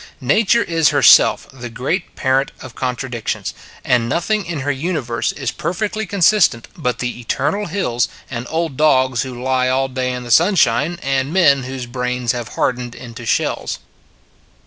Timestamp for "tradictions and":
2.95-4.09